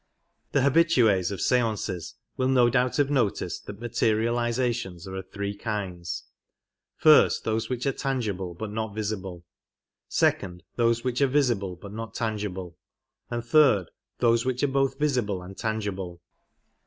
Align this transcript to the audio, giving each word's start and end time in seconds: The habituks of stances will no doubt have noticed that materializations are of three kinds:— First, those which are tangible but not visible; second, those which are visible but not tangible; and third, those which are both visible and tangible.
The 0.53 0.61
habituks 0.63 1.29
of 1.29 1.41
stances 1.41 2.15
will 2.35 2.47
no 2.47 2.71
doubt 2.71 2.97
have 2.97 3.11
noticed 3.11 3.67
that 3.67 3.79
materializations 3.79 5.07
are 5.07 5.13
of 5.13 5.29
three 5.31 5.55
kinds:— 5.55 6.23
First, 6.95 7.43
those 7.43 7.69
which 7.69 7.85
are 7.85 7.91
tangible 7.91 8.55
but 8.55 8.71
not 8.71 8.95
visible; 8.95 9.45
second, 10.07 10.63
those 10.75 11.03
which 11.03 11.21
are 11.21 11.27
visible 11.27 11.75
but 11.75 11.93
not 11.93 12.15
tangible; 12.15 12.79
and 13.29 13.45
third, 13.45 13.91
those 14.17 14.43
which 14.43 14.63
are 14.63 14.67
both 14.67 14.97
visible 14.97 15.43
and 15.43 15.55
tangible. 15.55 16.19